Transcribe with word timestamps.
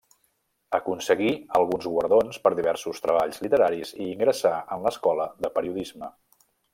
Aconseguí 0.77 1.33
alguns 1.59 1.85
guardons 1.95 2.39
per 2.47 2.53
diversos 2.59 3.03
treballs 3.05 3.39
literaris 3.47 3.93
i 3.99 4.09
ingressà 4.15 4.55
en 4.77 4.85
l'Escola 4.89 5.29
de 5.45 5.53
Periodisme. 5.59 6.11